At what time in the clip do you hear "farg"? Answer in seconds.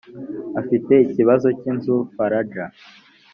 2.15-2.51